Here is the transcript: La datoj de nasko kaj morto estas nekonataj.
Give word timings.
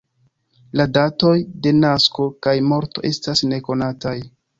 La 0.79 0.85
datoj 0.97 1.33
de 1.65 1.73
nasko 1.81 2.25
kaj 2.47 2.55
morto 2.71 3.05
estas 3.11 3.45
nekonataj. 3.53 4.15